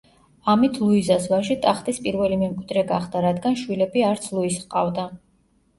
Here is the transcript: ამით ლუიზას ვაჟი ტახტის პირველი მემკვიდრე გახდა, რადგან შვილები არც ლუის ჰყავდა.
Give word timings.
ამით 0.53 0.79
ლუიზას 0.83 1.27
ვაჟი 1.33 1.57
ტახტის 1.67 2.01
პირველი 2.07 2.41
მემკვიდრე 2.45 2.85
გახდა, 2.95 3.25
რადგან 3.29 3.61
შვილები 3.65 4.09
არც 4.13 4.29
ლუის 4.35 4.61
ჰყავდა. 4.65 5.09